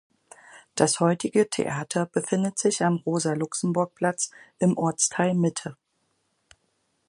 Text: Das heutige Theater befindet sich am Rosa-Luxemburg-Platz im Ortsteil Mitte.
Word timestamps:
Das 0.73 0.99
heutige 0.99 1.47
Theater 1.51 2.07
befindet 2.07 2.57
sich 2.57 2.83
am 2.83 2.95
Rosa-Luxemburg-Platz 3.05 4.31
im 4.57 4.75
Ortsteil 4.75 5.35
Mitte. 5.35 5.77